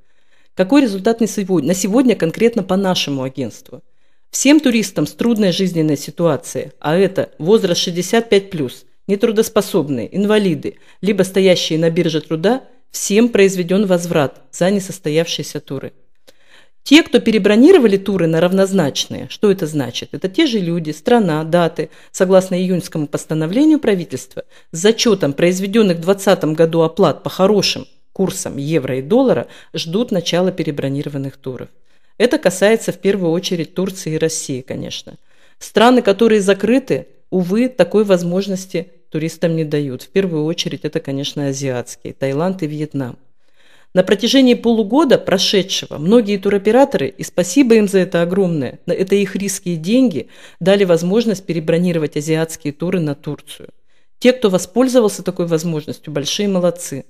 Какой 0.54 0.82
результат 0.82 1.20
на 1.20 1.26
сегодня, 1.26 1.68
на 1.68 1.74
сегодня 1.74 2.16
конкретно 2.16 2.62
по 2.62 2.76
нашему 2.76 3.22
агентству? 3.22 3.82
Всем 4.30 4.58
туристам 4.58 5.06
с 5.06 5.12
трудной 5.12 5.52
жизненной 5.52 5.96
ситуацией, 5.96 6.72
а 6.80 6.96
это 6.96 7.30
возраст 7.38 7.86
65+, 7.86 8.72
нетрудоспособные, 9.06 10.16
инвалиды, 10.16 10.78
либо 11.00 11.22
стоящие 11.22 11.78
на 11.78 11.88
бирже 11.88 12.20
труда, 12.20 12.64
всем 12.90 13.28
произведен 13.28 13.86
возврат 13.86 14.42
за 14.50 14.70
несостоявшиеся 14.70 15.61
туры. 15.61 15.92
Те, 16.85 17.03
кто 17.03 17.18
перебронировали 17.18 17.97
туры 17.97 18.27
на 18.27 18.42
равнозначные, 18.42 19.27
что 19.31 19.51
это 19.51 19.66
значит? 19.66 20.11
Это 20.12 20.29
те 20.29 20.44
же 20.47 20.59
люди, 20.59 20.90
страна, 20.90 21.42
даты, 21.42 21.88
согласно 22.12 22.57
июньскому 22.57 23.07
постановлению 23.07 23.81
правительства, 23.81 24.44
с 24.70 24.79
зачетом 24.81 25.33
произведенных 25.33 25.97
в 25.97 26.03
2020 26.03 26.44
году 26.57 26.83
оплат 26.83 27.23
по 27.23 27.31
хорошим 27.31 27.87
курсам 28.12 28.59
евро 28.59 28.99
и 28.99 29.03
доллара, 29.03 29.47
ждут 29.73 30.11
начала 30.11 30.53
перебронированных 30.53 31.38
туров. 31.38 31.68
Это 32.18 32.37
касается 32.37 32.92
в 32.92 32.99
первую 32.99 33.33
очередь 33.33 33.75
Турции 33.75 34.14
и 34.14 34.18
России, 34.18 34.61
конечно. 34.61 35.14
Страны, 35.59 36.03
которые 36.03 36.42
закрыты, 36.42 37.09
увы, 37.31 37.70
такой 37.70 38.05
возможности 38.05 38.92
туристам 39.09 39.57
не 39.57 39.64
дают. 39.64 40.03
В 40.03 40.09
первую 40.09 40.44
очередь 40.44 40.85
это, 40.85 41.01
конечно, 41.01 41.49
азиатские, 41.49 42.12
Таиланд 42.12 42.62
и 42.62 42.66
Вьетнам. 42.66 43.16
На 43.94 44.02
протяжении 44.02 44.54
полугода 44.54 45.18
прошедшего 45.18 45.98
многие 45.98 46.37
туроператоры, 46.37 47.07
и 47.07 47.22
спасибо 47.22 47.76
им 47.76 47.87
за 47.87 48.00
это 48.00 48.22
огромное, 48.22 48.80
это 48.87 49.14
их 49.14 49.37
риски 49.37 49.70
и 49.70 49.76
деньги, 49.76 50.28
дали 50.59 50.83
возможность 50.83 51.46
перебронировать 51.46 52.16
азиатские 52.16 52.72
туры 52.72 52.98
на 52.98 53.14
Турцию. 53.14 53.68
Те, 54.18 54.33
кто 54.33 54.50
воспользовался 54.50 55.22
такой 55.22 55.46
возможностью, 55.46 56.12
большие 56.12 56.48
молодцы. 56.48 57.04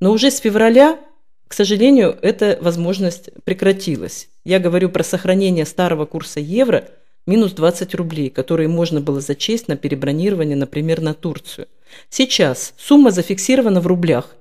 Но 0.00 0.10
уже 0.10 0.32
с 0.32 0.38
февраля, 0.38 0.98
к 1.46 1.54
сожалению, 1.54 2.18
эта 2.22 2.58
возможность 2.60 3.30
прекратилась. 3.44 4.28
Я 4.44 4.58
говорю 4.58 4.88
про 4.88 5.04
сохранение 5.04 5.64
старого 5.64 6.06
курса 6.06 6.40
евро 6.40 6.88
минус 7.24 7.52
20 7.52 7.94
рублей, 7.94 8.30
которые 8.30 8.68
можно 8.68 9.00
было 9.00 9.20
зачесть 9.20 9.68
на 9.68 9.76
перебронирование, 9.76 10.56
например, 10.56 11.00
на 11.00 11.14
Турцию. 11.14 11.68
Сейчас 12.08 12.74
сумма 12.76 13.12
зафиксирована 13.12 13.80
в 13.80 13.86
рублях 13.86 14.34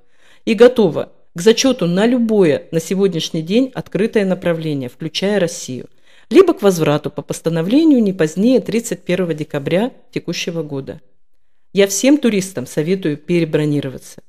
и 0.45 0.55
готова 0.55 1.11
к 1.35 1.41
зачету 1.41 1.85
на 1.85 2.07
любое 2.07 2.67
на 2.71 2.79
сегодняшний 2.79 3.41
день 3.41 3.69
открытое 3.75 4.25
направление, 4.25 4.87
включая 4.87 5.37
Россию, 5.37 5.89
либо 6.29 6.53
к 6.53 6.61
возврату 6.61 7.11
по 7.11 7.21
постановлению 7.21 8.01
не 8.01 8.13
позднее 8.13 8.61
31 8.61 9.35
декабря 9.35 9.91
текущего 10.11 10.63
года. 10.63 11.01
Я 11.73 11.87
всем 11.87 12.17
туристам 12.17 12.65
советую 12.65 13.17
перебронироваться. 13.17 14.21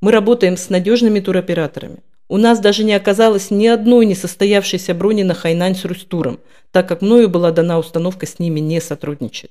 Мы 0.00 0.12
работаем 0.12 0.56
с 0.56 0.70
надежными 0.70 1.18
туроператорами. 1.18 1.98
У 2.28 2.36
нас 2.36 2.60
даже 2.60 2.84
не 2.84 2.94
оказалось 2.94 3.50
ни 3.50 3.66
одной 3.66 4.06
несостоявшейся 4.06 4.94
брони 4.94 5.24
на 5.24 5.34
Хайнань 5.34 5.74
с 5.74 5.84
Рустуром, 5.84 6.38
так 6.70 6.88
как 6.88 7.02
мною 7.02 7.28
была 7.28 7.50
дана 7.50 7.76
установка 7.78 8.24
с 8.24 8.38
ними 8.38 8.60
не 8.60 8.80
сотрудничать. 8.80 9.50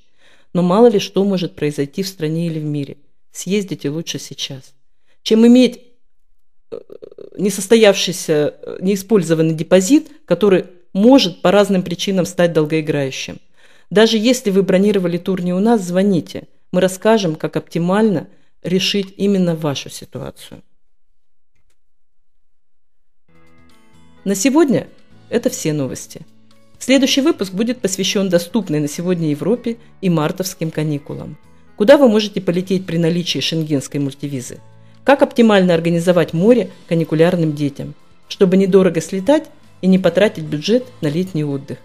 Но 0.54 0.62
мало 0.62 0.88
ли 0.88 1.00
что 1.00 1.26
может 1.26 1.56
произойти 1.56 2.04
в 2.04 2.08
стране 2.08 2.48
или 2.48 2.60
в 2.60 2.64
мире. 2.64 2.96
Съездите 3.34 3.90
лучше 3.90 4.18
сейчас. 4.18 4.74
Чем 5.24 5.46
иметь 5.46 5.91
несостоявшийся, 7.38 8.56
неиспользованный 8.80 9.54
депозит, 9.54 10.10
который 10.26 10.66
может 10.94 11.42
по 11.42 11.52
разным 11.52 11.84
причинам 11.84 12.26
стать 12.26 12.54
долгоиграющим. 12.54 13.40
Даже 13.90 14.18
если 14.18 14.52
вы 14.52 14.64
бронировали 14.64 15.18
тур 15.18 15.42
не 15.42 15.54
у 15.54 15.60
нас, 15.60 15.82
звоните. 15.82 16.48
Мы 16.72 16.82
расскажем, 16.82 17.36
как 17.36 17.58
оптимально 17.58 18.28
решить 18.64 19.14
именно 19.18 19.56
вашу 19.56 19.90
ситуацию. 19.90 20.62
На 24.24 24.36
сегодня 24.36 24.88
это 25.30 25.50
все 25.50 25.74
новости. 25.74 26.22
Следующий 26.80 27.22
выпуск 27.22 27.54
будет 27.54 27.80
посвящен 27.80 28.30
доступной 28.30 28.80
на 28.80 28.88
сегодня 28.88 29.30
Европе 29.30 29.78
и 30.02 30.10
мартовским 30.10 30.72
каникулам. 30.72 31.38
Куда 31.76 31.98
вы 31.98 32.08
можете 32.08 32.40
полететь 32.42 32.86
при 32.86 32.98
наличии 32.98 33.40
шенгенской 33.40 34.00
мультивизы– 34.00 34.60
как 35.04 35.22
оптимально 35.22 35.74
организовать 35.74 36.34
море 36.34 36.70
каникулярным 36.88 37.54
детям, 37.54 37.94
чтобы 38.28 38.58
недорого 38.58 39.02
слетать 39.02 39.46
и 39.82 39.88
не 39.88 40.00
потратить 40.00 40.44
бюджет 40.44 40.86
на 41.02 41.08
летний 41.08 41.44
отдых. 41.44 41.78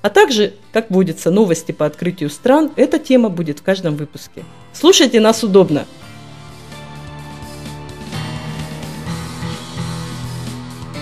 А 0.00 0.10
также, 0.10 0.54
как 0.72 0.90
водится, 0.90 1.30
новости 1.30 1.72
по 1.72 1.86
открытию 1.86 2.28
стран, 2.28 2.72
эта 2.76 2.98
тема 2.98 3.28
будет 3.28 3.60
в 3.60 3.62
каждом 3.62 3.96
выпуске. 3.96 4.44
Слушайте 4.72 5.20
нас 5.20 5.44
удобно! 5.44 5.86